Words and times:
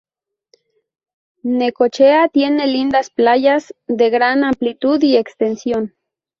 Necochea 1.43 2.27
tiene 2.29 2.65
lindas 2.65 3.11
playas, 3.11 3.75
de 3.85 4.09
gran 4.09 4.43
amplitud 4.43 4.99
y 5.03 5.15
extensión. 5.15 5.93